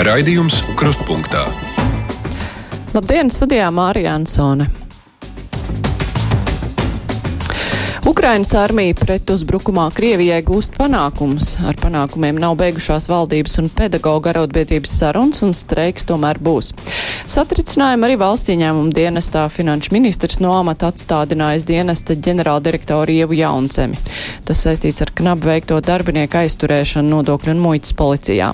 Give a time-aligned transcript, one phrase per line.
[0.00, 1.42] Raidījums Krustpunktā.
[2.94, 4.64] Labdien, studijā Mārija Ansone.
[8.08, 11.50] Ukrainas armija pret uzbrukumā Krievijai gūst panākumus.
[11.68, 16.72] Ar panākumiem nav beigušās valdības un pedagoģa arotbiedrības sarunas, un streiks tomēr būs.
[17.30, 24.00] Satricinājumu arī valsts ieņēmuma dienestā finanšu ministrs no amata atstādinājis dienesta ģenerāldirektoru Ievu Jauncemi.
[24.48, 28.48] Tas saistīts ar knapu veikto darbinieku aizturēšanu nodokļu un muitas policijā.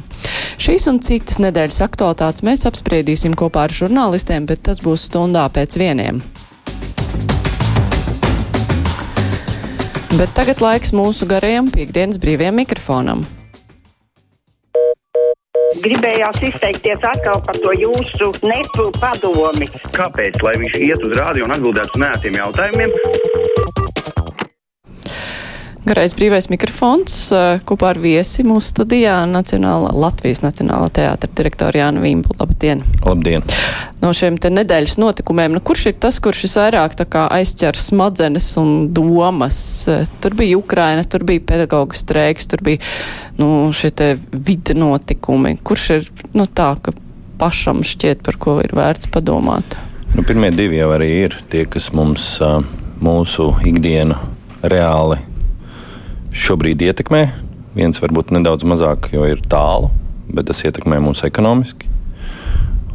[0.60, 5.78] Šīs un citas nedēļas aktualitātes mēs apspriedīsim kopā ar žurnālistiem, bet tas būs stundā pēc
[5.80, 6.20] vieniem.
[10.20, 13.24] Bet tagad laiks mūsu garajam piekdienas brīvajam mikrofonam.
[15.82, 19.68] Gribējās izteikties atkal par to jūsu nepu padomi.
[19.96, 20.38] Kāpēc?
[20.46, 22.94] Lai viņš iet uz rādio un atbildētu uz nētiem jautājumiem.
[25.86, 27.14] Garais brīvais mikrofons
[27.62, 32.34] kopā ar viesi mūsu studijā Nacionālā, Latvijas Nacionālā teātra direktora Jāna Vīmbu.
[32.40, 32.80] Labdien!
[33.06, 33.44] Labdien!
[34.00, 38.48] No šiem te nedēļas notikumiem, nu kurš ir tas, kurš visvairāk tā kā aizķer smadzenes
[38.58, 39.60] un domas?
[40.24, 42.82] Tur bija Ukraina, tur bija pedagoģa streiks, tur bija,
[43.38, 45.54] nu, šie te vidi notikumi.
[45.62, 46.96] Kurš ir, nu, tā, ka
[47.38, 49.78] pašam šķiet, par ko ir vērts padomāt?
[50.16, 52.32] Nu, pirmie divi jau arī ir tie, kas mums
[52.98, 54.18] mūsu ikdienu
[54.66, 55.22] reāli
[56.36, 57.22] šobrīd ietekmē.
[57.76, 59.90] Viens varbūt nedaudz mazāk, jo ir tālu,
[60.32, 61.96] bet tas ietekmē mūs ekonomiski.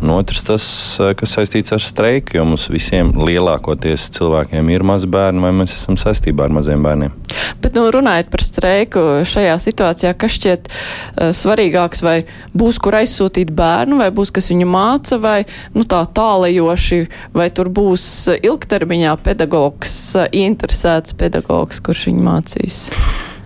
[0.02, 0.64] Un otrs, tas,
[0.98, 6.00] kas saistīts ar streiku, jo mums visiem lielākoties cilvēkiem ir mazi bērni, vai mēs esam
[6.02, 7.14] saistībā ar maziem bērniem.
[7.62, 12.18] Bet, nu, runājot par streiku šajā situācijā, kas šķiet uh, svarīgāks, vai
[12.58, 15.40] būs kur aizsūtīt bērnu, vai būs kas viņu māca, vai
[15.78, 17.04] nu, tā tālajoši,
[17.38, 18.08] vai tur būs
[18.42, 22.88] ilgtermiņā pedagogs, uh, interesēts pedagogs, kurš viņu mācīs?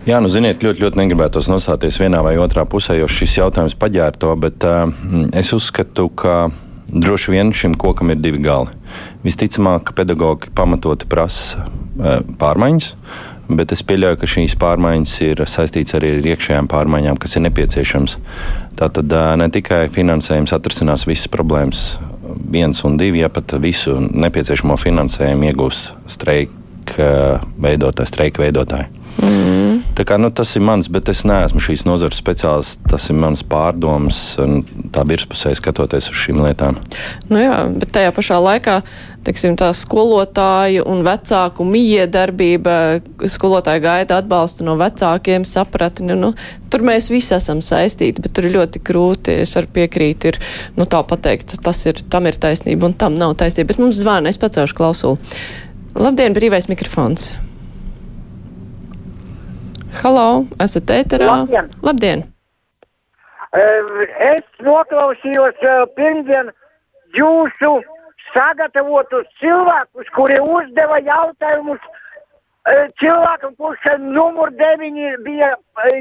[0.06, 4.14] Jā, nu, ziniet, ļoti, ļoti negribētos nostāties vienā vai otrā pusē, jo šis jautājums paģēra
[4.22, 4.84] to, bet uh,
[5.34, 6.52] es uzskatu, ka
[6.86, 8.70] droši vien šim kokam ir divi gali.
[9.24, 12.86] Visticamāk, ka pedagogi pamatoti prasa uh, pārmaiņas,
[13.58, 18.14] bet es pieļauju, ka šīs pārmaiņas ir saistītas arī ar iekšējām pārmaiņām, kas ir nepieciešams.
[18.78, 21.96] Tātad uh, ne tikai finansējums atrisinās visas problēmas,
[22.54, 25.82] viens un divi, ja pat visu nepieciešamo finansējumu iegūs
[26.14, 27.10] streika
[27.58, 28.92] veidotāji, streika veidotāji.
[29.18, 29.75] Mm.
[29.96, 32.76] Kā, nu, tas ir mans, bet es neesmu šīs nozares speciālists.
[32.90, 34.18] Tas ir mans pārdoms,
[34.92, 36.76] tā virspusē skatoties uz šīm lietām.
[37.32, 38.80] Nu jā, bet tajā pašā laikā
[39.26, 42.76] teiksim, tā skolotāju un vecāku miedarbība,
[43.30, 46.14] skolotāja gaida atbalstu no vecākiem, sapratni.
[46.18, 46.32] Nu,
[46.70, 49.40] tur mēs visi esam saistīti, bet tur ir ļoti grūti.
[49.46, 50.40] Es varu piekrīt, ir
[50.78, 53.72] nu, tā pateikt, tas ir, tam ir taisnība un tam nav taisnība.
[53.72, 55.34] Bet mums zvana, es pacelšu klausuli.
[55.96, 57.32] Labdien, brīvais mikrofons!
[60.02, 61.26] Halo, esat ēterā?
[61.30, 61.68] Labdien!
[61.82, 62.24] Labdien.
[63.56, 65.60] Es noklausījos
[65.96, 66.50] pirmdien
[67.16, 67.70] jūsu
[68.34, 71.80] sagatavotus cilvēkus, kuri uzdeva jautājumus
[73.00, 75.54] cilvēkam, kurš numur 9 bija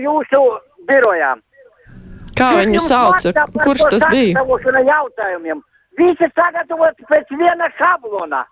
[0.04, 0.42] jūsu
[0.90, 1.36] birojā.
[2.36, 3.48] Kā viņu sauca?
[3.62, 4.44] Kurš tas bija?
[4.90, 5.64] Jautājumiem.
[5.96, 8.44] Visi sagatavoti pēc viena šablona.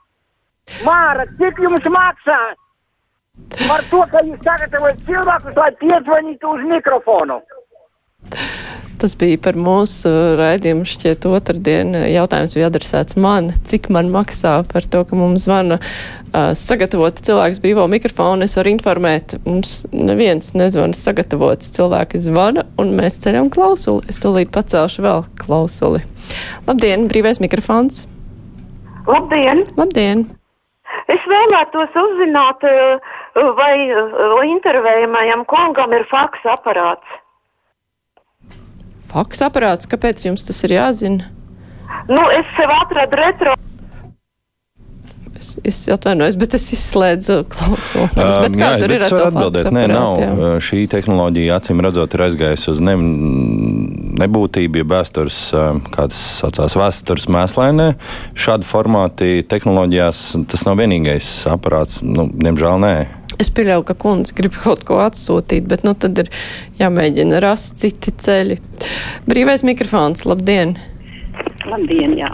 [0.86, 2.38] Māra, cik jums maksā
[3.68, 7.40] Par to, ka jūs sagatavojat cilvēkus, lai piezvanītu uz mikrofonu.
[9.02, 11.92] Tas bija par mūsu raidījumu šķiet otrdien.
[12.08, 17.60] Jautājums bija adresēts man, cik man maksā par to, ka mums zvana uh, sagatavot cilvēks
[17.64, 18.48] brīvo mikrofonu.
[18.48, 24.08] Es varu informēt, mums neviens nezvana sagatavots cilvēki zvana, un mēs ceļam klausuli.
[24.14, 26.06] Es tūlīt pacelšu vēl klausuli.
[26.70, 28.06] Labdien, brīvais mikrofons!
[29.10, 29.66] Labdien!
[29.76, 30.24] Labdien!
[31.12, 32.64] Es vēlētos uzzināt,
[33.34, 33.76] vai
[34.54, 37.20] intervējamajam kungam ir faks aparāts.
[39.14, 41.30] Faks aparāts, kāpēc jums tas ir jāzina?
[42.10, 43.54] Nu, es sev atradu retro.
[45.34, 48.14] Es, es atvainojos, bet es izslēdzu klausumus.
[48.16, 49.70] Uh, jā, tur ir atbildēt.
[49.76, 50.20] Nē, nav.
[50.22, 50.52] Jā.
[50.64, 52.94] Šī tehnoloģija, acīm redzot, ir aizgājusi uz ne,
[54.24, 55.40] nebūtību, ja vēstures,
[55.94, 57.90] kā tas saucās, vēstures mēslainē.
[58.40, 62.00] Šādi formāti tehnoloģijās tas nav vienīgais aparāts.
[62.06, 62.96] Nu, diemžēl nē.
[63.44, 66.30] Es pieļauju, ka kundze grib kaut ko atsūtīt, bet nu, tad ir
[66.80, 68.56] jāmēģina rast citi ceļi.
[69.28, 70.78] Brīvais mikrofons, labdien!
[71.68, 72.30] Labdien, jā!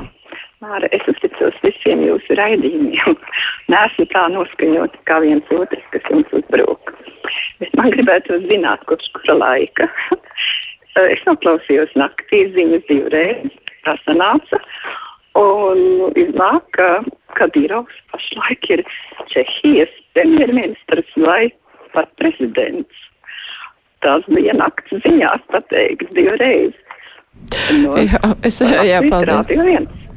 [0.61, 3.17] Māra, es uzticos visiem jūsu raidījumiem.
[3.73, 6.93] Nesmu tā noskaņot kā viens otrs, kas jums uzbruk.
[7.63, 9.89] Bet man gribētu zināt, kopš kura laika.
[11.15, 13.55] es noklausījos naktī ziņas divreiz,
[13.87, 14.61] tā sanāca.
[15.39, 16.89] Un iznāk, ka
[17.39, 18.83] Kadīrovs pašlaik ir
[19.31, 21.51] Čehijas premjerministrs vai
[21.93, 23.05] pat prezidents.
[24.03, 26.75] Tas bija nakts ziņās pateikts divreiz.
[27.83, 29.49] no Jā, es, jā, paldies.
[29.51, 30.08] Radio viens.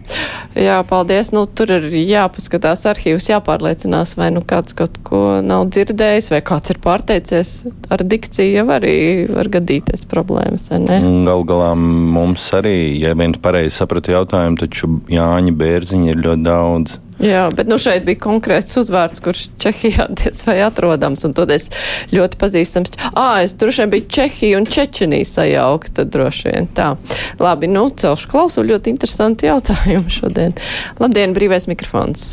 [0.58, 1.30] Jā, paldies.
[1.32, 6.74] Nu, tur ir jāpaskatās arhīvs, jāpārliecinās, vai nu kāds kaut ko nav dzirdējis, vai kāds
[6.74, 7.52] ir pārteicies.
[7.92, 8.96] Ar dikciju jau arī
[9.30, 11.00] var gadīties problēmas, ne?
[11.28, 16.98] Galu galā mums arī, ja viens pareizi sapratu jautājumu, taču Jāņa bērziņa ir ļoti daudz.
[17.22, 21.68] Jā, bet nu šeit bija konkrēts uzvārds, kurš Čehijā diez vai atrodams, un toties
[22.10, 22.96] ļoti pazīstams.
[23.14, 26.94] Ā, es droši vien biju Čehija un Čečenija sajaukta droši vien tā.
[27.38, 30.56] Labi, nu, celšu klausu, ļoti interesanti jautājumi šodien.
[30.98, 32.32] Labdien, brīvais mikrofons.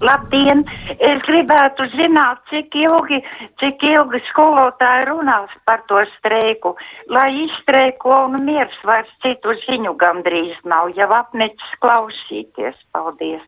[0.00, 0.64] Labdien!
[0.96, 3.20] Es gribētu zināt, cik ilgi,
[3.60, 6.72] cik ilgi skolotāji runās par to streiku,
[7.12, 12.80] lai izstreiko un miers vairs citu ziņu gandrīz nav, jau apnicis klausīties.
[12.96, 13.44] Paldies!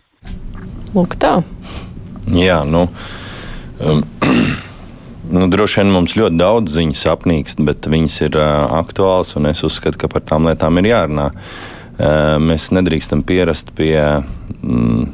[0.92, 1.38] Lūk tā.
[2.32, 2.86] Jā, nu.
[3.80, 4.04] Um,
[5.32, 9.62] Nu, droši vien mums ļoti daudz ziņas apnīkst, bet viņas ir uh, aktuālas, un es
[9.64, 11.30] uzskatu, ka par tām lietām ir jārunā.
[11.32, 13.96] Uh, mēs nedrīkstam pierast pie,
[14.58, 15.06] mm,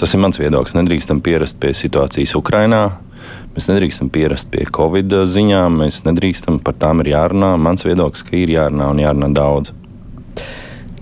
[0.00, 2.80] tas ir mans viedoklis, nedrīkstam pierast pie situācijas Ukrajinā.
[3.52, 7.52] Mēs nedrīkstam pierast pie Covid ziņām, mēs nedrīkstam par tām ir jārunā.
[7.60, 9.74] Mans viedoklis, ka ir jārunā un jārunā daudz.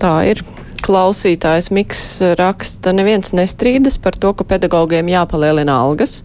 [0.01, 0.43] Tā ir.
[0.87, 2.01] Klausītājs Miks
[2.39, 6.21] raksta, neviens nestrīdas par to, ka pedagogiem jāpalielina algas.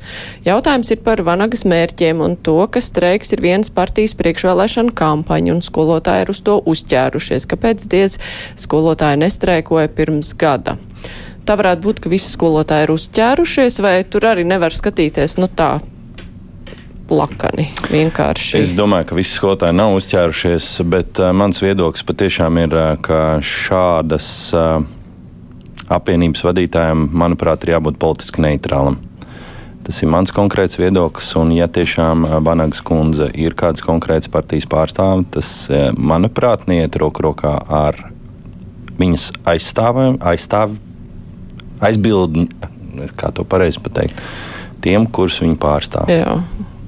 [0.45, 5.63] Jautājums ir par vanagas mērķiem un to, ka streiks ir vienas partijas priekšvēlēšana kampaņa un
[5.65, 7.49] skolotāji ir uz to uzķērušies.
[7.49, 8.19] Kāpēc diez
[8.61, 10.77] skolotāji nestreikoja pirms gada?
[11.41, 15.79] Tā varētu būt, ka visi skolotāji ir uzķērušies, vai tur arī nevar skatīties, nu tā,
[17.11, 17.67] lakani.
[17.91, 18.61] Vienkārši.
[18.63, 23.21] Es domāju, ka visi skolotāji nav uzķērušies, bet uh, mans viedoklis patiešām ir, uh, ka
[23.45, 24.83] šādas uh,
[25.91, 29.01] apvienības vadītājiem, manuprāt, ir jābūt politiski neitrālam.
[29.81, 35.27] Tas ir mans konkrēts viedoklis, un, ja tiešām Vanagas kundze ir kāds konkrēts partijas pārstāvis,
[35.33, 35.49] tas,
[35.97, 37.97] manuprāt, neiet roku rokā ar
[39.01, 40.77] viņas aizstāviem, aizstāv,
[41.81, 42.45] aizbildni,
[43.17, 44.21] kā to pareizi pateikt,
[44.85, 46.13] tiem, kurus viņi pārstāv.
[46.13, 46.37] Jā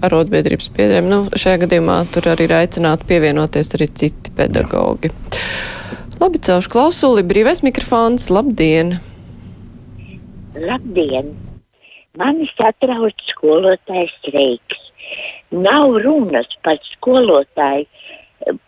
[0.07, 1.07] arotbiedrības biedriem.
[1.09, 5.13] Nu, šajā gadījumā tur arī ir aicināti pievienoties arī citi pedagogi.
[6.21, 8.97] Labi, celšu klausuli, brīvais mikrofons, labdien!
[10.53, 11.33] Labdien!
[12.19, 14.81] Mani satrauc skolotāju streiks.
[15.53, 17.87] Nav runas par skolotāju,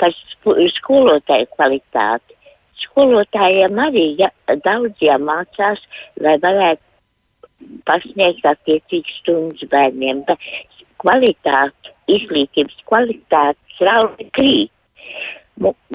[0.01, 0.15] par
[0.79, 2.33] skolotāju kvalitāti.
[2.81, 4.31] Skolotājiem arī ja,
[4.65, 5.81] daudz jāmācās,
[6.21, 6.81] lai varētu
[7.87, 10.41] pasniegt attiecīgas stundas bērniem, bet
[11.05, 14.71] kvalitāte, izglītības kvalitāte strauji krīt.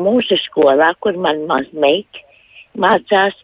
[0.01, 2.23] Mūsu skolā, kur man mazmeita
[2.81, 3.37] mācās,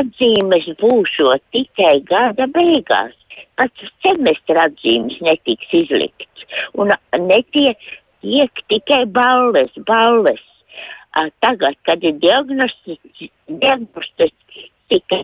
[0.00, 3.14] atzīmes būšot tikai gada beigās.
[3.60, 6.46] Pats semestra atzīmes netiks izlikts.
[6.74, 6.90] Un
[7.28, 7.78] netiek
[8.24, 10.42] tiek tikai balles, balles.
[11.44, 13.28] Tagad, kad ir diagnostikas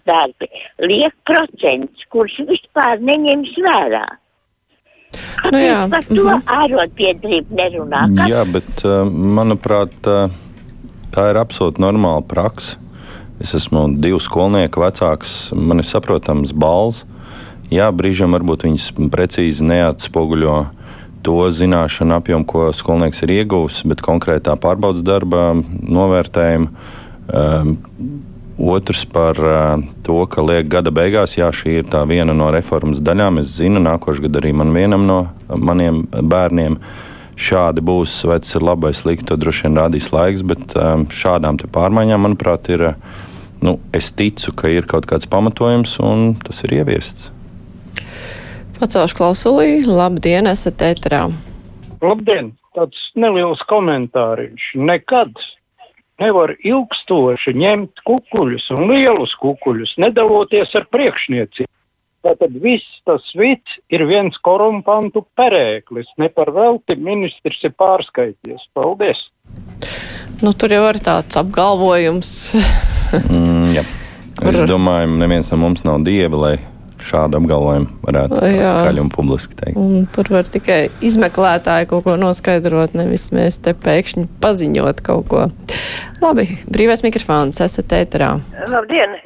[0.06, 0.48] darbi,
[0.82, 4.06] liek procents, kurš vispār neņems vērā.
[5.52, 5.88] Nu, jā.
[5.90, 6.42] Par to mm -hmm.
[6.60, 8.02] ārotbiedrību nerunā.
[8.16, 8.30] Kas?
[8.30, 8.82] Jā, bet
[9.12, 9.94] manuprāt,
[11.12, 12.76] tā ir absolūti normāla praksa.
[13.40, 17.04] Es esmu divu skolnieku vecāks, man ir saprotams balss.
[17.70, 20.66] Jā, brīžiem varbūt viņas precīzi neatspoguļo
[21.26, 25.50] to zināšanu apjomu, ko skolnieks ir ieguvis, bet konkrētā pārbaudas darba
[25.82, 26.68] novērtējuma.
[27.26, 27.78] Um,
[28.56, 33.02] Otrs par uh, to, ka liek gada beigās, jā, šī ir tā viena no reformas
[33.04, 33.42] daļām.
[33.42, 36.78] Es zinu, nākošais gads arī man vienam no maniem bērniem
[37.36, 41.04] šādi būs, vai tas ir labi vai slikti, to droši vien rādīs laiks, bet um,
[41.12, 42.86] šādām pārmaiņām, manuprāt, ir,
[43.60, 47.28] nu, es ticu, ka ir kaut kāds pamatojums un tas ir ieviests.
[48.80, 51.26] Pacelšu klausulī, labdien, esat ēterā.
[52.00, 54.72] Labdien, tāds neliels komentāriņš.
[54.80, 55.36] Nekad
[56.22, 61.70] nevar ilgstoši ņemt kukuļus un lielus kukuļus, nedaloties ar priekšniecību.
[62.26, 66.08] Tātad viss tas vids ir viens korumpantu perēklis.
[66.18, 68.64] Ne par velti ministrs ir pārskaities.
[68.74, 69.20] Paldies!
[70.42, 72.32] Nu, tur jau ir tāds apgalvojums.
[73.30, 73.86] mm, jā.
[74.42, 76.56] Es domāju, neviens no mums nav dievi, lai
[77.04, 79.78] šādu apgalvojumu varētu skaļi un publiski teikt.
[79.80, 85.44] Un tur var tikai izmeklētāji kaut ko noskaidrot, nevis mēs te pēkšņi paziņot kaut ko.
[86.22, 88.36] Labi, brīvais mikrofons, esat ēterā.
[88.72, 89.18] Labdien!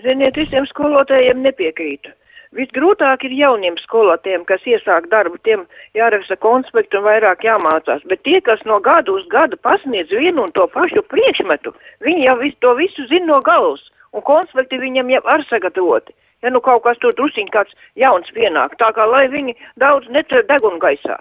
[0.00, 2.14] Ziniet, visiem skolotājiem nepiekrītu.
[2.56, 8.40] Visgrūtāk ir jauniem skolotājiem, kas iesāk darbu, tiem jāraksta konspekti un vairāk jāmācās, bet tie,
[8.42, 11.70] kas no gada uz gadu pasniedz vienu un to pašu priekšmetu,
[12.02, 13.84] viņi jau visu to visu zina no galvas,
[14.16, 18.78] un konspekti viņam jau ar sagatavoti ja nu kaut kas tur drusiņ kāds jauns pienāk,
[18.80, 21.18] tā kā lai viņi daudz necer degunu gaisā.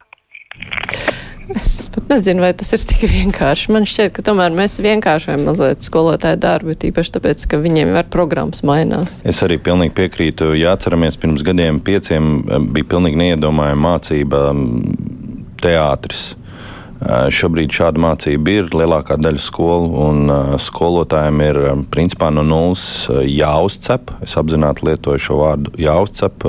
[1.49, 3.71] Es pat nezinu, vai tas ir tik vienkārši.
[3.73, 8.61] Man šķiet, ka tomēr mēs vienkāršojam mazliet skolotāju darbu, tīpaši tāpēc, ka viņiem var programmas
[8.67, 9.19] mainās.
[9.25, 10.51] Es arī pilnīgi piekrītu.
[10.59, 16.27] Ja atceramies, pirms gadiem pieciem eh, bija pilnīgi neiedomājama mācība mm, teātris.
[16.99, 22.43] Eh, Šobrīd šāda mācība ir lielākā daļa skolu, un uh, skolotājiem ir um, principā no
[22.43, 22.83] nulles
[23.23, 24.11] jāuzcep.
[24.25, 26.43] Es apzināti lietoju šo vārdu jāuzcep,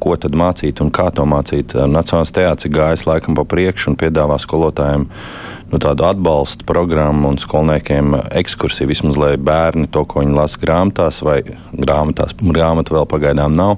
[0.00, 1.76] ko tad mācīt un kā to mācīt.
[1.76, 7.38] Nacionālais teātris ir gājis laikam pa priekšu un piedāvā skolotājiem nu, tādu atbalstu programmu un
[7.42, 11.42] skolniekiem ekskursiju, vismaz lai bērni to, ko viņi lasa grāmatās, vai
[11.76, 13.76] grāmatās, grāmatu vēl pagaidām nav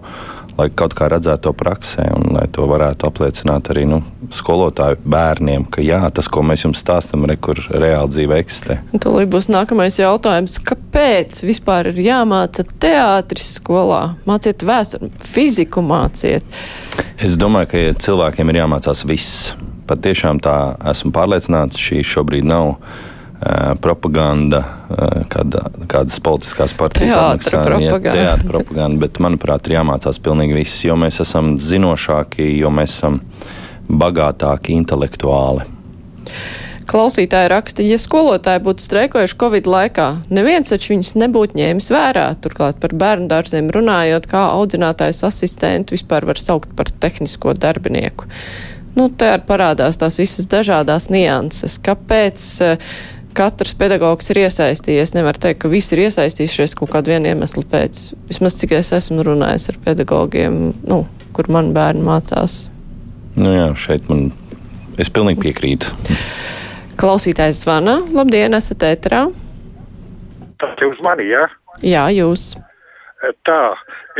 [0.57, 4.01] lai kaut kā redzētu to praksē un lai to varētu apliecināt arī nu,
[4.35, 8.79] skolotāju bērniem, ka jā, tas, ko mēs jums stāstām, ir kur reāli dzīve eksistē.
[9.03, 10.59] Tūlīt būs nākamais jautājums.
[10.67, 14.17] Kāpēc vispār ir jāmāca teātris skolā?
[14.29, 16.47] Māciet vēsturi, fiziku māciet.
[17.21, 19.53] Es domāju, ka ja cilvēkiem ir jāmācās viss.
[19.87, 20.57] Pat tiešām tā
[20.91, 22.75] esmu pārliecināts, šī šobrīd nav
[23.83, 24.63] propaganda,
[25.33, 27.63] kāda, kādas politiskās partijas apmaksā.
[28.07, 33.21] Teātra propaganda, bet manuprāt, ir jāmācās pilnīgi viss, jo mēs esam zinošāki, jo mēs esam
[33.87, 35.67] bagātāki intelektuāli.
[36.87, 42.29] Klausītāji raksta, ja skolotāji būtu streikojuši Covid laikā, neviens taču viņus nebūtu ņēmis vērā.
[42.43, 48.31] Turklāt par bērnu dārziem runājot, kā audzinātājs asistentu vispār var saukt par tehnisko darbinieku.
[48.97, 51.75] Nu, te arī parādās tās visas dažādās nianses.
[51.85, 52.87] Kāpēc uh,
[53.37, 55.13] katrs pedagogs ir iesaistījies.
[55.17, 58.01] Nevar teikt, ka visi ir iesaistījušies kaut kādu vienu iemeslu pēc.
[58.31, 61.03] Vismaz cik es esmu runājis ar pedagogiem, nu,
[61.37, 62.67] kur man bērni mācās.
[63.37, 64.31] Nu jā, šeit man
[65.01, 65.93] es pilnīgi piekrītu.
[66.97, 67.99] Klausītājs zvana.
[68.17, 69.27] Labdien, esat ēterā?
[70.57, 71.45] Tas jūs mani, jā?
[71.85, 72.55] Jā, jūs.
[73.45, 73.61] Tā,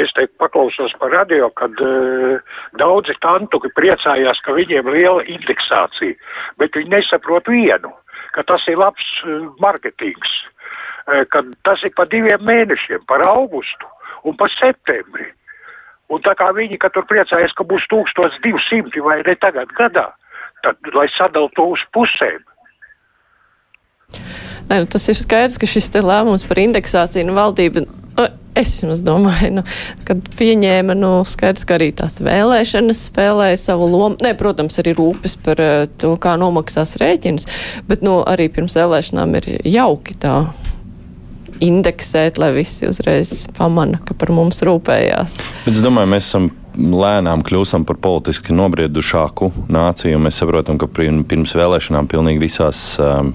[0.01, 6.17] es te paklausos par radio, kad uh, daudzi tantuki priecājās, ka viņiem liela indeksācija,
[6.61, 7.93] bet viņi nesaprot vienu
[8.37, 10.37] ka tas ir labs uh, marketings,
[11.09, 13.89] uh, ka tas ir pa diviem mēnešiem, par augustu
[14.29, 15.31] un par septembri.
[16.13, 20.11] Un tā kā viņi, ka tur priecājas, ka būs 1200 vai ne tagad gadā,
[20.63, 22.45] tad lai sadal to uz pusēm.
[24.67, 27.85] Nē, nu, tas ir skaidrs, ka šis lēmums par indeksāciju nu, valdība
[28.95, 29.65] es domāju, nu,
[30.09, 34.21] kad pieņēma, nu, skaidrs, ka arī tās vēlēšanas spēlēja savu lomu.
[34.25, 37.49] Nē, protams, arī rūpes par uh, to, kā nomaksās rēķins,
[37.91, 40.39] bet, nu, arī pirms vēlēšanām ir jauki tā
[41.63, 45.39] indeksēt, lai visi uzreiz pamana, ka par mums rūpējās.
[45.65, 51.55] Bet es domāju, mēs esam lēnām kļūstam par politiski nobriedušāku nāciju, mēs saprotam, ka pirms
[51.57, 53.33] vēlēšanām pilnīgi visās um,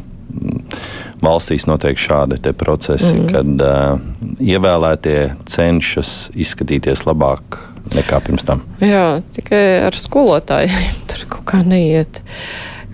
[1.21, 3.27] valstīs notiek šādi procesi, mm.
[3.31, 3.99] kad uh,
[4.41, 7.59] ievēlētie cenšas izskatīties labāk
[7.95, 8.63] nekā pirms tam.
[8.83, 12.23] Jā, tikai ar skolotājiem tur kaut kā neiet.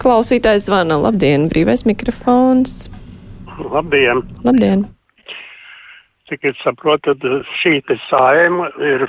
[0.02, 1.00] Klausītājs zvana.
[1.02, 2.86] Labdien, brīvais mikrofons.
[3.58, 4.22] Labdien!
[4.46, 4.86] Labdien!
[6.28, 7.16] Cik es saprotu,
[7.62, 7.80] šī
[8.10, 9.08] sājuma ir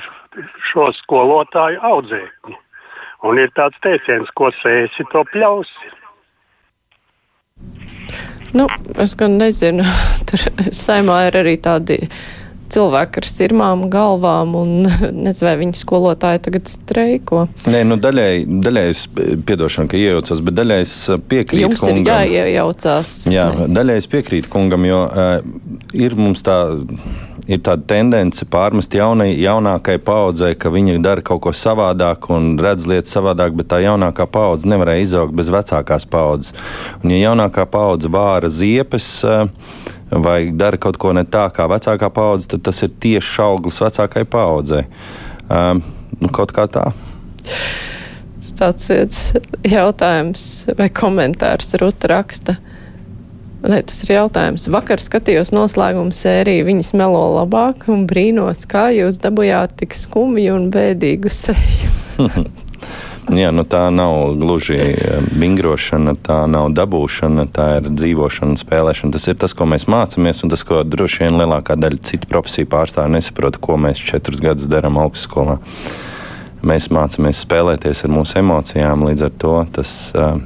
[0.71, 2.55] šo skolotāju audzēkņi.
[3.27, 5.91] Un ir tāds teiciens, ko sēsi, to pļausi.
[8.53, 9.85] Nu, es gan nezinu.
[10.29, 11.99] Tur saimā ir arī tādi
[12.73, 14.73] cilvēki ar sirmām galvām, un
[15.25, 17.45] nezinu, vai viņi skolotāji tagad streiko.
[17.69, 18.33] Nē, nu daļai,
[18.65, 20.97] daļai es piedošanu, ka iejaucos, bet daļai es
[21.31, 22.03] piekrītu Jums kungam.
[22.03, 23.15] ir jāiejaucās.
[23.33, 25.33] Jā, daļai es piekrītu kungam, jo uh,
[25.97, 26.59] ir mums tā
[27.49, 32.85] ir tāda tendence pārmest jaunai, jaunākai paudzei, ka viņi dara kaut ko savādāk un redz
[32.89, 36.53] lietas savādāk, bet tā jaunākā paudze nevarēja izaugt bez vecākās paudzes.
[37.01, 39.47] Un, ja jaunākā paudze vāra ziepes, eh,
[40.11, 44.25] vai dara kaut ko ne tā kā vecākā paudze, tad tas ir tieši auglis vecākai
[44.29, 44.85] paudzei.
[45.49, 45.83] Um,
[46.19, 46.89] nu, kaut kā tā.
[48.59, 48.89] Tāds
[49.63, 50.43] jautājums
[50.77, 52.57] vai komentārs Ruta raksta.
[53.59, 54.69] Nē, tas ir jautājums.
[54.71, 60.69] Vakar skatījos noslēguma sēriju, viņas melo labāk un brīnos, kā jūs dabujāt tik skumju un
[60.75, 61.93] bēdīgu seju.
[63.29, 64.77] Jā, nu tā nav gluži
[65.37, 69.13] vingrošana, tā nav dabūšana, tā ir dzīvošana, spēlēšana.
[69.13, 72.69] Tas ir tas, ko mēs mācāmies, un tas, ko droši vien lielākā daļa citu profesiju
[72.71, 75.59] pārstāvju nesaprot, ko mēs četrus gadus darām augstskolā.
[76.65, 80.39] Mēs mācāmies spēlēties ar mūsu emocijām, līdz ar to tas uh,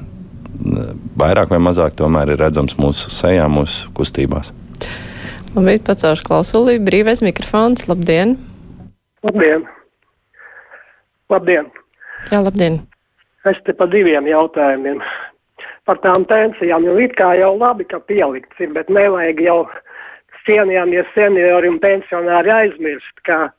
[1.23, 4.51] vairāk vai mazāk tomēr ir redzams mūsu sejā, mūsu kustībās.
[5.53, 8.35] Labi, pacelšu klausulī, brīvais mikrofons, labdien!
[9.23, 9.63] Labdien!
[11.31, 11.71] Labdien!
[12.31, 12.79] Jā, labdien!
[13.49, 15.01] Es te pa diviem jautājumiem.
[15.83, 19.57] Par tām pensijām, jo it kā jau labi, ka pielikts ir, bet nevajag jau
[20.47, 23.49] cienījamies seniori un pensionāri aizmirst, ka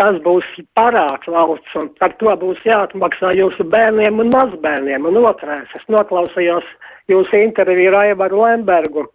[0.00, 0.46] tas būs
[0.78, 5.06] parāds valsts, un par to būs jāatmaksā jūsu bērniem un mazbērniem.
[5.06, 6.66] Un otrais, es noklausījos
[7.12, 9.06] jūsu interviju ar Aivaru Lembergu.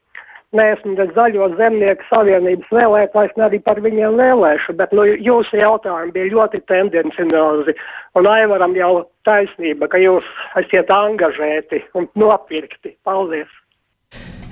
[0.56, 6.14] Neesmu ne zaļo zemnieku savienības vēlētājs, ne arī par viņiem vēlēšu, bet nu, jūsu jautājumi
[6.16, 7.76] bija ļoti tendenciozi.
[8.16, 8.94] Un Aivaram jau
[9.28, 10.28] taisnība, ka jūs
[10.62, 12.96] esat angažēti un nopirkti.
[13.04, 13.52] Paldies!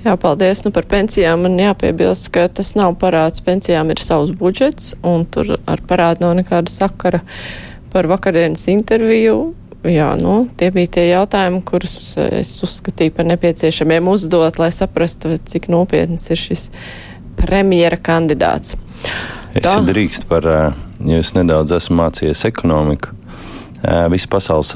[0.04, 0.60] Jā, paldies.
[0.66, 3.40] Nu, par pensijām man jāpiebilst, ka tas nav parāds.
[3.40, 7.22] Pensijām ir savs budžets, un tur ar parādu nav nekāda sakara
[7.94, 9.54] par vakardienas interviju.
[9.84, 15.68] Jā, nu, tie bija tie jautājumi, kurus es uzskatīju par nepieciešamiem uzdot, lai saprastu, cik
[15.72, 16.70] nopietns ir šis
[17.36, 18.78] premjera kandidāts.
[19.52, 19.76] Es Tā.
[19.84, 23.12] drīkst par, ja es nedaudz esmu mācījies ekonomiku.
[24.10, 24.72] Visa pasaules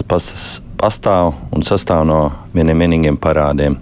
[0.79, 2.21] pastāv un sastāv no
[2.53, 3.79] vieniem vienīgiem parādiem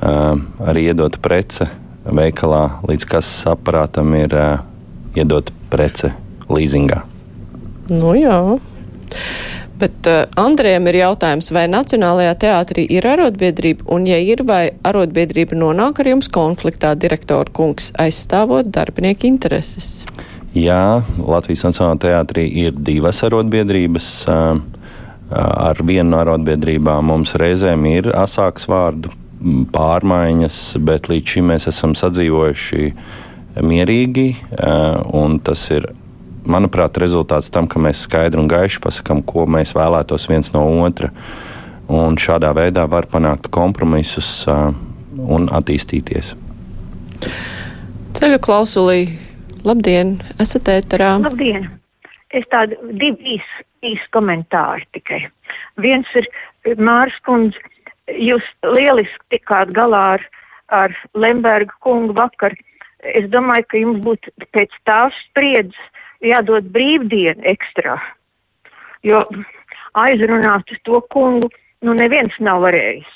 [0.00, 1.66] arī iedota prece
[2.04, 4.36] veikalā, līdz kases aparātam ir
[5.16, 6.12] iedota prece
[6.52, 7.02] līzingā.
[7.90, 8.36] Nu jā.
[9.80, 15.56] Bet uh, Andrejam ir jautājums, vai Nacionālajā teātrī ir arotbiedrība, un ja ir, vai arotbiedrība
[15.58, 20.04] nonāk ar jums konfliktā, direktora kungs, aizstāvot darbinieku intereses?
[20.56, 24.12] Jā, Latvijas Nacionālajā teātrī ir divas arotbiedrības.
[24.28, 24.60] Uh,
[25.30, 29.12] ar vienu no arotbiedrībām mums reizēm ir asāks vārdu
[29.72, 32.90] pārmaiņas, bet līdz šim mēs esam sadzīvojuši
[33.64, 34.28] mierīgi.
[34.52, 35.88] Eh, tas ir,
[36.48, 41.10] manuprāt, rezultāts tam, ka mēs skaidri un gaiši pasakām, ko mēs vēlētos viens no otra.
[41.90, 44.70] Un šādā veidā var panākt kompromisus eh,
[45.20, 46.34] un attīstīties.
[48.16, 49.00] Ceļu klausulī,
[49.66, 51.16] labdien, esat ēterā.
[51.24, 51.68] Labdien!
[52.30, 55.24] Es tādu divu īsu īs komentāru tikai.
[55.82, 56.28] Viens ir
[56.78, 57.58] Mārs kundze
[58.10, 60.24] Jūs lieliski tikāt galā ar,
[60.74, 62.56] ar Lemberga kungu vakar.
[63.06, 65.78] Es domāju, ka jums būtu pēc tās spriedzes
[66.24, 67.96] jādod brīvdiena ekstra,
[69.06, 69.24] jo
[69.98, 71.50] aizrunāt to kungu,
[71.82, 73.10] nu neviens nav varējis.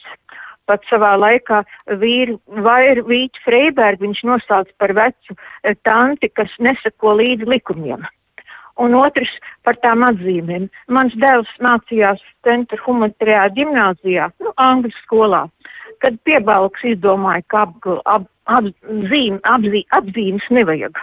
[0.65, 1.61] Pat savā laikā
[2.01, 5.37] vīru, vai Vīķu Freibergu viņš nosauc par vecu
[5.85, 8.07] tanti, kas nesako līdzi likumiem
[8.81, 9.31] un otrs
[9.67, 10.69] par tām atzīmēm.
[10.91, 15.45] Mans dēls mācījās centra humanitārajā gimnāzijā, nu, angļu skolā,
[16.03, 20.99] kad piebalgs izdomāja, ka ap, ap, apzīm, apzī, atzīmes nevajag.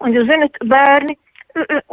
[0.00, 1.16] Un, jūs zinat, bērni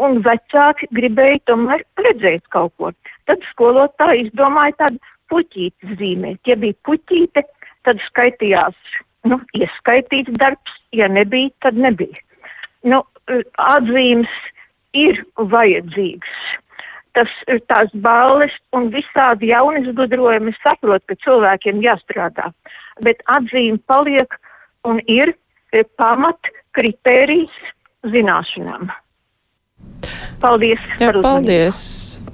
[0.05, 2.91] un vecāki gribēja tomēr redzēt kaut ko.
[3.27, 6.39] Tad skolotāji izdomāja tādu puķīti zīmēt.
[6.47, 7.43] Ja bija puķīte,
[7.87, 8.77] tad skaitījās,
[9.27, 12.21] nu, ieskaitīts darbs, ja nebija, tad nebija.
[12.87, 13.01] Nu,
[13.59, 14.31] atzīmes
[14.95, 16.37] ir vajadzīgs.
[17.17, 20.53] Tas ir tās balles un visādi jauni izgudrojumi.
[20.53, 22.51] Es saprotu, ka cilvēkiem jāstrādā,
[23.03, 24.37] bet atzīme paliek
[24.85, 25.33] un ir
[25.73, 27.57] e, pamat kritērijs
[28.05, 28.89] zināšanām.
[30.41, 30.81] Paldies!
[31.01, 31.77] Jā, paldies!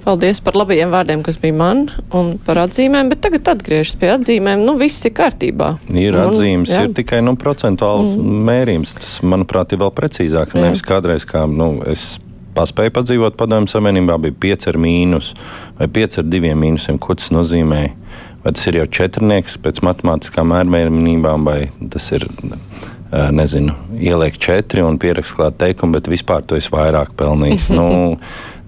[0.04, 4.60] Paldies par labajiem vārdiem, kas bija man, un par atzīmēm, bet tagad atgriežas pie atzīmēm.
[4.66, 5.70] Nu, viss ir kārtībā.
[5.96, 8.42] Ir atzīmes, un, ir tikai nu, procentuāls mm.
[8.50, 8.92] mērījums.
[9.00, 10.58] Tas, manuprāt, ir vēl precīzāks.
[10.58, 10.66] Jā.
[10.66, 12.18] Nevis kādreiz, kā nu, es
[12.54, 15.32] paspēja padzīvot padomju savienībā, bija 5 ar mīnus
[15.80, 17.00] vai 5 ar 2 mīnusiem.
[17.00, 17.82] Ko tas nozīmē?
[18.44, 22.28] Vai tas ir jau četrnieks pēc matemātiskām mērmērībām, vai tas ir,
[23.34, 27.60] nezinu, ieliek četri un pierakst klāt teikumu, bet vispār to es vairāk pelnīju.
[27.78, 27.88] nu,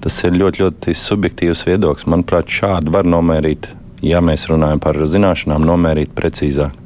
[0.04, 2.09] tas ir ļoti, ļoti subjektīvs viedoklis.
[2.11, 3.70] Manuprāt, šādi var nomērīt,
[4.06, 6.82] ja mēs runājam par zināšanām, nomērīt precīzāk.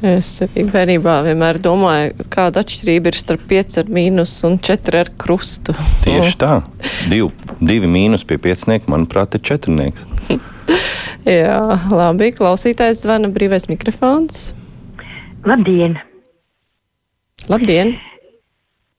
[0.00, 5.10] Es arī bērnībā vienmēr domāju, kāda atšķirība ir starp 5 ar mīnus un 4 ar
[5.20, 5.74] krustu.
[6.06, 6.54] Tieši tā.
[7.12, 7.28] Div,
[7.60, 10.08] divi mīnus pie piecinieka, manuprāt, ir četrnieks.
[11.28, 11.60] Jā,
[11.92, 12.32] labi.
[12.32, 14.54] Klausītājs zvana brīvais mikrofons.
[15.44, 16.00] Labdien!
[17.48, 17.94] Labdien!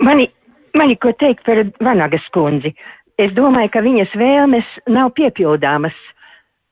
[0.02, 0.30] Mani,
[0.74, 2.74] mani ko teikt par Vanagas kundzi?
[3.22, 5.98] Es domāju, ka viņas vēlmes nav piepildāmas.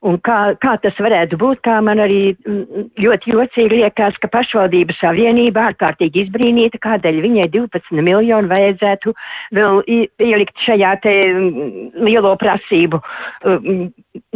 [0.00, 4.96] Un kā, kā tas varētu būt, kā man arī mm, ļoti jocīgi liekas, ka pašvaldības
[4.96, 9.12] savienība ārkārtīgi izbrīnīta, kādēļ viņai 12 miljonu vajadzētu
[9.58, 9.82] vēl
[10.24, 13.02] ielikt šajā te mm, lielo prasību
[13.44, 13.84] mm,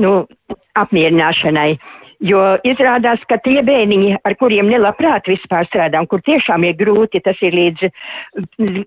[0.04, 0.12] nu,
[0.84, 1.70] apmierināšanai.
[2.24, 7.20] Jo izrādās, ka tie bērniņi, ar kuriem nelabprāt vispār strādā un kur tiešām ir grūti,
[7.24, 7.88] tas ir līdz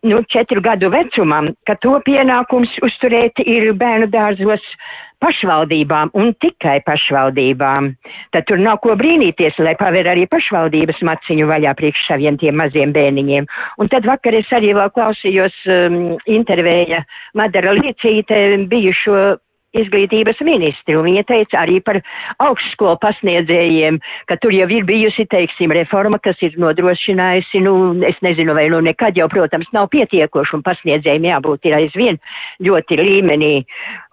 [0.10, 4.66] nu, četru gadu vecumam, ka to pienākums uzturēt ir bērnu dārzos
[5.22, 7.92] pašvaldībām un tikai pašvaldībām.
[8.34, 12.94] Tad tur nav ko brīnīties, lai paver arī pašvaldības maciņu vaļā priekš saviem tiem maziem
[12.96, 13.50] bērniņiem.
[13.82, 17.04] Un tad vakar es arī vēl klausījos um, intervēja
[17.38, 19.38] Madara Liecīte bijušo
[19.82, 22.00] izglītības ministri, un viņa teica arī par
[22.44, 27.76] augstskolu pasniedzējiem, ka tur jau ir bijusi, teiksim, reforma, kas ir nodrošinājusi, nu,
[28.08, 32.22] es nezinu, vai nu nekad jau, protams, nav pietiekoši, un pasniedzējiem jābūt ir aizvien
[32.64, 33.54] ļoti līmenī.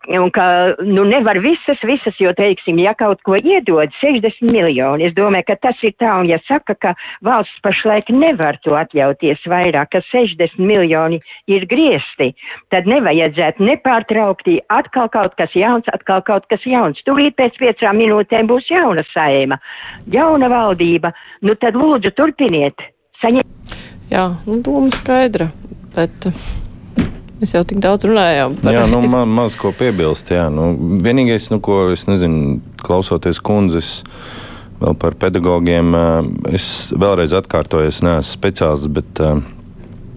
[0.08, 5.14] Un ka, nu, nevar visas, visas, jo, teiksim, ja kaut ko iedod 60 miljoni, es
[5.16, 6.92] domāju, ka tas ir tā, un ja saka, ka
[7.24, 12.34] valsts pašlaik nevar to atļauties vairāk, ka 60 miljoni ir griesti,
[12.74, 17.00] tad nevajadzētu nepārtraukti atkal kaut kas jauns, atkal kaut kas jauns.
[17.08, 19.56] Tūlīt pēc piecām minūtēm būs jauna saima,
[20.12, 21.14] jauna valdība,
[21.48, 22.90] nu tad lūdzu turpiniet.
[23.24, 23.48] Saņem...
[24.12, 25.48] Jā, nu, doma skaidra,
[25.96, 26.28] bet.
[27.44, 28.54] Mēs jau tik daudz runājām.
[28.62, 28.72] Par...
[28.72, 30.30] Jā, nu, man maz ko piebilst.
[30.32, 30.46] Jā.
[30.48, 30.70] Nu,
[31.04, 33.98] vienīgais, nu, ko es nezinu, klausoties kundzes
[34.80, 35.92] vēl par pedagogiem,
[36.56, 39.44] es vēlreiz atkārtoju, es neesmu speciālists, bet uh,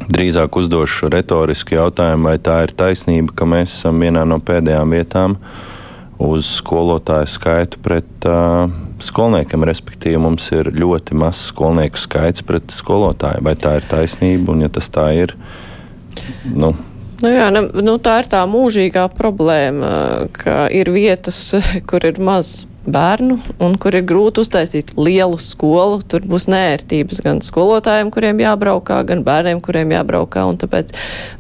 [0.08, 5.38] drīzāk uzdošu retorisku jautājumu, vai tā ir taisnība, ka mēs esam vienā no pēdējām vietām
[6.24, 8.72] uz skolotāju skaitu pret uh,
[9.04, 9.68] skolniekiem.
[9.68, 13.44] Respektīvi, mums ir ļoti mazs skolnieku skaits pret skolotāju.
[13.44, 14.56] Vai tā ir taisnība?
[14.56, 15.36] Un, ja tas tā ir,
[16.56, 16.72] nu,
[17.22, 19.92] Nu jā, ne, nu tā ir tā mūžīgā problēma,
[20.38, 21.40] ka ir vietas,
[21.90, 26.00] kur ir maz bērnu un kur ir grūti uztaisīt lielu skolu.
[26.08, 30.46] Tur būs nērtības gan skolotājiem, kuriem jābraukā, gan bērniem, kuriem jābraukā.
[30.62, 30.94] Tāpēc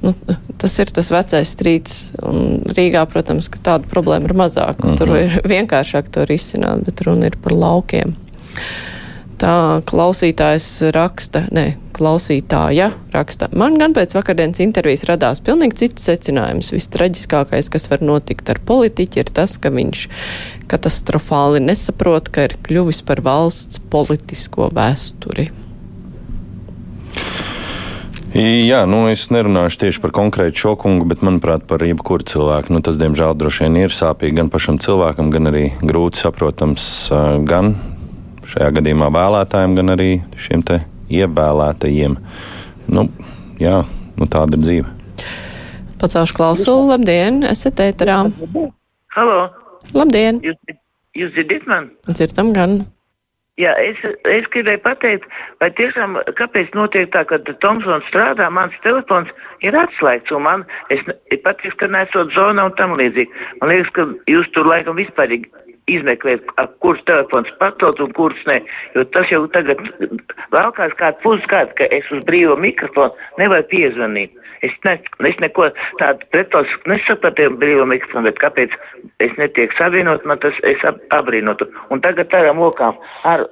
[0.03, 0.13] nu,
[0.59, 1.97] tas ir tas vecais strīds.
[2.25, 4.81] Un Rīgā, protams, ka tāda problēma ir mazāk.
[4.81, 4.97] Mm -hmm.
[4.97, 8.15] Tur ir vienkāršāk to risināt, bet runa ir par laukiem.
[9.37, 13.49] Tā klausītājs raksta, ne, klausītāja raksta.
[13.57, 16.71] Man gan pēc vakardienas intervijas radās pilnīgi cits secinājums.
[16.75, 20.07] Vistraģiskākais, kas var notikt ar politiķi, ir tas, ka viņš
[20.71, 25.49] katastrofāli nesaprot, ka ir kļuvis par valsts politisko vēsturi.
[28.37, 32.75] Jā, nu es nerunāšu tieši par konkrētu šo kungu, bet, manuprāt, par jebkuru cilvēku.
[32.75, 37.07] Nu, tas, diemžēl, droši vien ir sāpīgi gan pašam cilvēkam, gan arī grūti saprotams
[37.47, 37.73] gan
[38.47, 40.67] šajā gadījumā vēlētājiem, gan arī šiem
[41.13, 42.17] ievēlētajiem.
[42.93, 43.07] Nu,
[43.61, 43.81] jā,
[44.17, 44.97] nu, tāda ir dzīve.
[46.01, 48.19] Pacaušu klausulu, labdien, esat ēterā.
[49.15, 49.39] Halo!
[49.97, 50.43] Labdien!
[50.45, 50.77] Jūs,
[51.17, 51.89] jūs dzirdat man?
[52.11, 52.79] Dzirdam gan.
[53.57, 53.97] Jā, es,
[54.29, 55.23] es gribēju pateikt,
[55.63, 59.31] vai tiešām, kāpēc notiek tā, ka Tomsons strādā, mans telefons
[59.65, 61.01] ir atslēgts, un man, es
[61.41, 63.33] patiks, ka nesot zonā un tam līdzīgi.
[63.63, 65.49] Man liekas, ka jūs tur laikam vispārīgi
[65.91, 66.43] izmeklēt,
[66.83, 68.57] kurš telefons patot un kurš ne.
[68.95, 69.81] Jo tas jau tagad
[70.55, 74.35] valkās kādu pusgadu, ka es uz brīvo mikrofonu nevaru piezvanīt.
[74.65, 74.95] Es, ne,
[75.29, 75.69] es neko
[76.01, 78.73] tādu pretos nesapratu brīvo mikrofonu, bet kāpēc
[79.23, 81.69] es netiek savienot, man tas es ap, abrīnotu.
[81.93, 82.97] Un tagad tādām okām
[83.29, 83.45] ar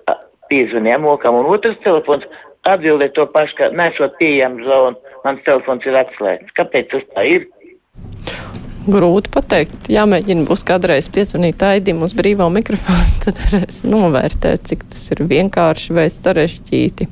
[0.51, 2.25] piezvanījām okām un otrs telefons
[2.65, 6.55] atbildē to pašu, ka nesot pieejams zonu, mans telefons ir atslēgts.
[6.57, 7.45] Kāpēc tas tā ir?
[8.85, 9.89] Grūti pateikt.
[9.89, 15.97] Jāmēģina būs kādreiz piezvanīt Aidim uz brīvo mikrofonu, tad varēs novērtēt, cik tas ir vienkārši
[15.97, 17.09] vai sarežģīti.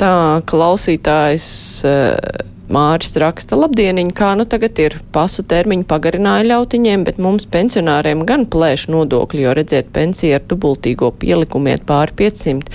[0.00, 0.14] Tā
[0.48, 1.48] klausītājs
[1.88, 8.24] uh, Māris raksta labdieniņ, kā nu tagad ir pasu termiņu pagarināja ļautiņiem, bet mums pensionāriem
[8.26, 12.72] gan plēš nodokļi, jo redzēt pensiju ar dubultīgo pielikumu iet pāri 500.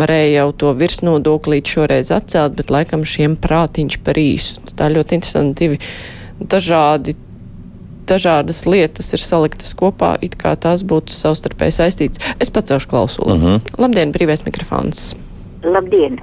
[0.00, 4.64] Varēja jau to virsnodoklīt šoreiz atcelt, bet laikam šiem prātiņš par īsu.
[4.74, 5.82] Tā ļoti interesanti divi
[6.40, 7.16] dažādi
[8.08, 12.22] dažādas lietas ir saliktas kopā, it kā tās būtu savstarpēji saistītas.
[12.40, 13.36] Es pacelšu klausuli.
[13.36, 13.60] Uh -huh.
[13.78, 15.14] Labdien, brīvais mikrofons!
[15.62, 16.20] Labdien!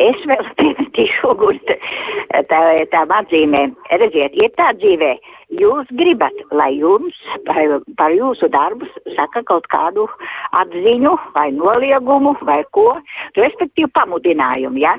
[0.00, 1.74] Es vēl piemetīšu ogurta
[2.48, 2.60] tā,
[2.92, 3.74] tām atzīmēm.
[4.00, 5.10] Redziet, ir tā dzīvē,
[5.60, 7.60] jūs gribat, lai jums par,
[7.96, 10.06] par jūsu darbus saka kaut kādu
[10.52, 12.88] atziņu vai noliegumu vai ko,
[13.36, 14.96] respektīvi pamudinājumu, ja?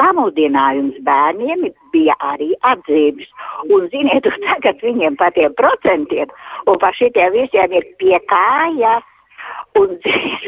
[0.00, 3.28] Pamudinājums bērniem bija arī atzīmes.
[3.68, 6.32] Un, ziniet, tagad viņiem par tiem procentiem
[6.66, 9.04] un par šitiem visiem ir pie kājas.
[9.76, 9.92] Un,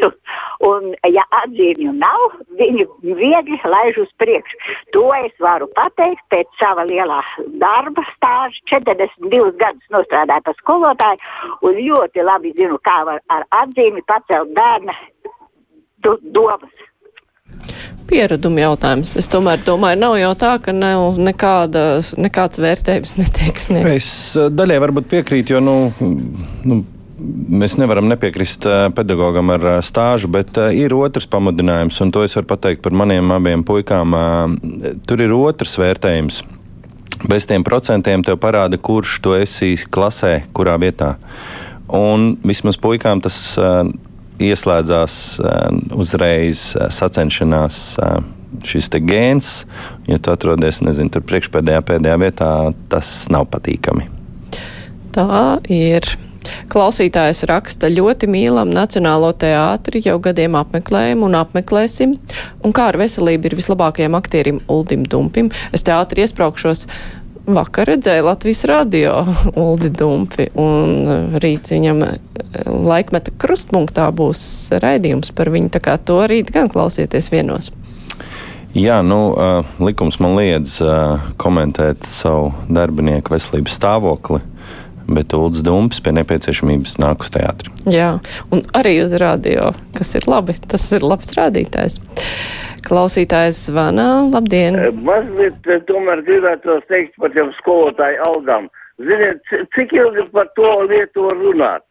[0.69, 4.59] un, ja atzīmju nav, viņi viegli laiž uz priekšu.
[4.97, 7.21] To es varu pateikt pēc sava lielā
[7.63, 8.65] darba stāža.
[8.73, 14.97] 42 gadus nostrādāju par skolotāju un ļoti labi zinu, kā var ar atzīmi pacelt bērna
[16.03, 16.88] domas
[18.09, 19.15] piereduma jautājums.
[19.21, 21.87] Es tomēr domāju, nav jau tā, ka nav nekāda,
[22.21, 23.97] nekāds vērtējums netiek sniegts.
[23.97, 25.77] Es eh, daļai varbūt piekrītu, jo, nu,
[26.69, 26.81] nu
[27.19, 32.37] mēs nevaram nepiekrist uh, pedagogam ar uh, stāžu, bet ir otrs pamudinājums, un to es
[32.39, 34.15] varu pateikt par maniem abiem puikām.
[35.09, 36.43] Tur ir otrs vērtējums.
[37.29, 41.17] Bez tiem procentiem tev parāda, kurš tu esi klasē, kurā vietā.
[41.89, 43.57] Un vismaz puikām tas
[44.43, 48.21] ieslēdzās eh, uzreiz eh, sacenšanās eh,
[48.69, 49.51] šis gēns.
[50.09, 52.53] Ja tu atrodies nezinu, tur priekšpēdējā pēdējā vietā,
[52.93, 54.09] tas nav patīkami.
[55.15, 56.09] Tā ir.
[56.73, 62.15] Klausītājs raksta ļoti mīlam Nacionālo teātri, jau gadiem apmeklējam un apmeklēsim,
[62.65, 65.51] un kā ar veselību ir vislabākajam aktierim Uldim Dumpim.
[65.77, 66.87] Es teātri iespraukšos.
[67.49, 69.23] Vakar redzēju Latvijas radio
[69.63, 72.03] Uldi Dumpi, un rīt viņam
[72.69, 74.43] laikmeta krustpunktā būs
[74.83, 77.71] raidījums par viņu, tā kā to rīt gan klausieties vienos.
[78.77, 84.43] Jā, nu, uh, likums man liedz uh, komentēt savu darbinieku veselības stāvokli.
[85.09, 87.73] Bet Ulrichs Dumps pie nepieciešamības nāk uz teātri.
[87.89, 88.19] Jā,
[88.53, 90.59] un arī uz radio, kas ir labi.
[90.69, 91.97] Tas ir labs rādītājs.
[92.89, 94.07] Klausītājs zvana.
[94.33, 94.79] Labdien!
[95.05, 98.71] Mazliet tomēr gribētu teikt par tiem skolotāju algām.
[99.05, 99.43] Ziniet,
[99.77, 101.85] cik ilgi par to lietu runāt?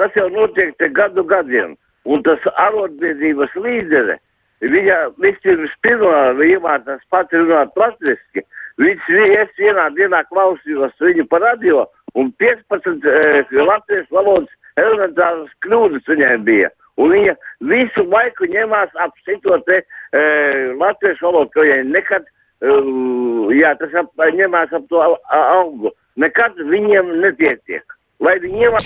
[0.00, 1.76] Tas jau notiek te gadu gadiem.
[2.08, 4.16] Un tas arotbiedrības līdere,
[4.64, 8.42] viņa vispirms pirmā iemācās pati runāt latviski.
[8.80, 11.84] Viņš, es vienā dienā klausījos viņu par radio,
[12.18, 16.70] un 15 uh, latviešu valodas elementāras kļūdas viņai bija.
[17.00, 17.34] Un viņa
[17.70, 19.80] visu laiku ņemās ap šito te
[20.14, 22.28] uh, latviešu valodu, ka viņai nekad,
[22.64, 25.94] uh, jā, tas ap, ņemās ap to algu.
[26.20, 27.98] Nekad viņiem nepietiek.
[28.20, 28.76] Lai viņiem.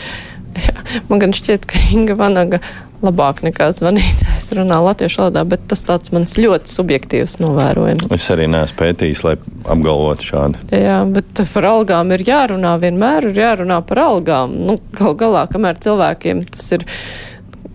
[1.10, 2.60] Man gan šķiet, ka Inga Vanaga
[3.04, 8.12] labāk nekā zvanītājs runā latviešu valodā, bet tas tāds mans ļoti subjektīvs novērojums.
[8.14, 9.34] Es arī neesmu pētījis, lai
[9.74, 10.62] apgalvotu šādi.
[10.72, 14.56] Jā, bet par algām ir jārunā, vienmēr ir jārunā par algām.
[14.68, 16.86] Nu, gal galā, kamēr cilvēkiem tas ir,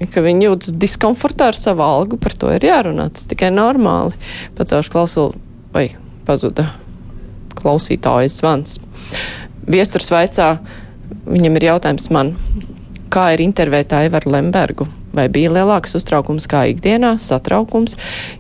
[0.08, 3.10] ka viņi jūtas diskomfortā ar savu algu, par to ir jārunā.
[3.14, 4.16] Tas tikai normāli.
[4.58, 5.42] Pacaušu klausulu,
[5.76, 5.90] vai
[6.28, 6.70] pazuda
[7.60, 8.78] klausītājas zvans.
[9.70, 10.54] Viesturs vaicā,
[11.28, 12.34] viņam ir jautājums man,
[13.14, 14.88] kā ir intervēt Aivaru Lembergu?
[15.10, 17.96] Vai bija lielāks uztraukums kā ikdienā, satraukums,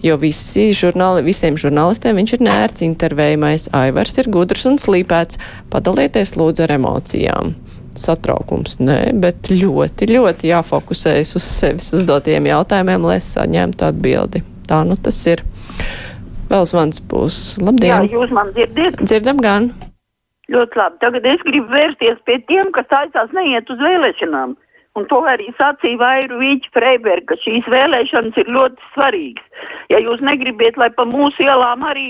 [0.05, 5.41] jo visi žurnāli, visiem žurnālistiem viņš ir nērts intervējamais, Aivars ir gudrs un slīpēts,
[5.73, 7.55] padalieties lūdzu ar emocijām.
[7.97, 14.43] Satraukums nē, bet ļoti, ļoti jāfokusējas uz sevis uzdotiem jautājumiem, lai saņemtu atbildi.
[14.69, 15.43] Tā nu tas ir.
[16.49, 17.59] Vēl zvans būs.
[17.61, 18.05] Labdien!
[18.07, 18.97] Jā, jūs man dzirdat?
[19.01, 19.69] Dzirdam gan.
[20.49, 20.97] Ļoti labi.
[21.03, 24.55] Tagad es gribu vērsties pie tiem, kas aizsās neiet uz vēlēšanām.
[24.97, 29.67] Un to arī sacīja Vairu Vīķa Freiberga, ka šīs vēlēšanas ir ļoti svarīgas.
[29.93, 32.07] Ja jūs negribiet, lai pa mūsu ielām arī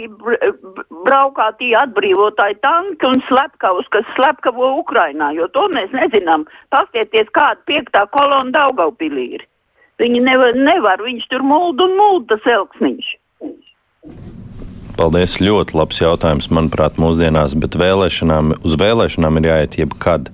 [1.06, 6.48] braukā tie atbrīvotāji tanki un slepkavus, kas slepkavo Ukrainā, jo to mēs nezinām.
[6.74, 9.46] Pastieties, kāda piektā kolona Daugaupilī ir.
[10.00, 13.12] Viņi nevar, nevar, viņš tur muldu un muldu tas elksniņš.
[15.00, 20.32] Paldies, ļoti labs jautājums, manuprāt, mūsdienās, bet vēlēšanām, uz vēlēšanām ir jāiet jebkad.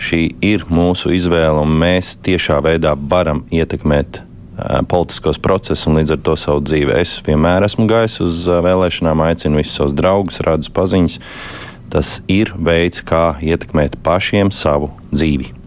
[0.00, 6.16] Šī ir mūsu izvēle, un mēs tiešā veidā varam ietekmēt uh, politiskos procesus un līdz
[6.16, 6.96] ar to savu dzīvi.
[6.98, 11.20] Es vienmēr esmu gājis uz uh, vēlēšanām, aicinu visus savus draugus, radus paziņas.
[11.94, 15.63] Tas ir veids, kā ietekmēt pašiem savu dzīvi.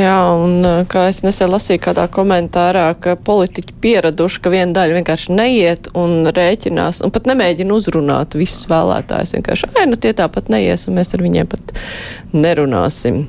[0.00, 5.34] Jā, un kā es nesen lasīju kādā komentārā, ka politiķi pieraduši, ka viena daļa vienkārši
[5.34, 9.34] neiet un rēķinās, un pat nemēģina uzrunāt visus vēlētājus.
[9.36, 11.74] Vienkārši, ai, nu tie tāpat neies, un mēs ar viņiem pat
[12.32, 13.24] nerunāsim.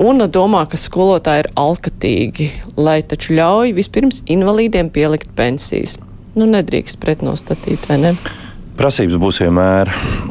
[0.00, 2.46] Un domā, ka skolotāji ir alkatīgi,
[2.80, 5.98] lai taču ļauj vispirms invalīdiem pielikt pensijas.
[6.38, 8.14] Nu, nedrīkst pretnostatīt, vai ne?
[8.80, 9.90] Prasības būs vienmēr,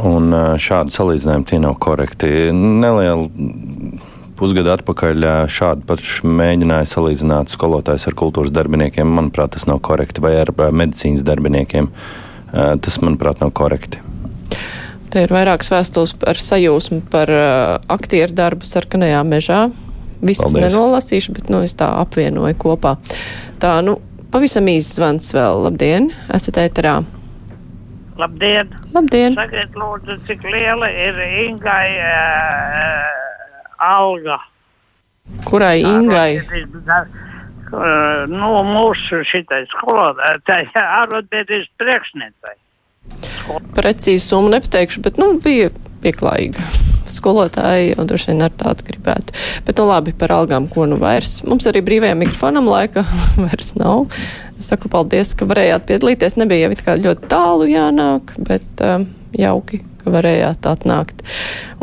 [0.09, 2.31] un šādi salīdzinājumi tie nav korekti.
[2.55, 3.27] Neliela
[4.39, 9.09] pusgadu atpakaļ šādu pašu mēģināja salīdzināt skolotājus ar kultūras darbiniekiem.
[9.19, 11.91] Manuprāt, tas nav korekti, vai ar medicīnas darbiniekiem.
[12.49, 14.01] Tas, manuprāt, nav korekti.
[15.09, 17.29] Te ir vairākas vēstules par sajūsmu par
[17.89, 19.61] aktieru darbu sarkanajā mežā.
[20.19, 20.73] Visas Paldies.
[20.73, 22.97] nenolasīšu, bet nu, es tā apvienoju kopā.
[23.61, 23.97] Tā, nu,
[24.33, 25.63] pavisam īsts zvans vēl.
[25.69, 26.99] Labdien, esat ēterā.
[28.19, 28.73] Labdien!
[28.91, 29.37] Labdien!
[29.39, 33.18] Sakiet, lūdzu, cik liela ir Ingai uh,
[33.79, 34.39] alga.
[35.45, 36.41] Kurai Ingai?
[38.29, 42.57] Nu, mūsu šitai skolotāji, arotbiedrības priekšniecei.
[43.77, 45.69] Precīzi summu nepateikšu, bet, nu, bija
[46.03, 46.65] pieklājīga.
[47.09, 49.33] Skolotāji jau droši vien ar tādu gribētu.
[49.65, 51.39] Bet, nu, labi, par algām, ko nu vairs.
[51.45, 53.05] Mums arī brīvajam mikrofonam laika
[53.45, 54.09] vairs nav.
[54.57, 56.37] Es saku paldies, ka varējāt piedalīties.
[56.41, 61.25] Nebija jau it kā ļoti tālu jānāk, bet um, jauki, ka varējāt atnākt.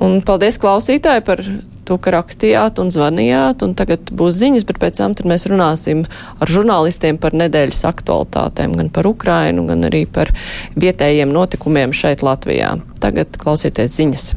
[0.03, 1.43] Un paldies klausītāji par
[1.87, 6.05] to, ka rakstījāt un zvanījāt, un tagad būs ziņas, bet pēc tam mēs runāsim
[6.41, 10.35] ar žurnālistiem par nedēļas aktualitātēm, gan par Ukrainu, gan arī par
[10.79, 12.77] vietējiem notikumiem šeit Latvijā.
[13.03, 14.33] Tagad klausieties ziņas.